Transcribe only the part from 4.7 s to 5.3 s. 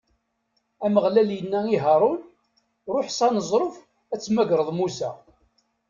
Musa.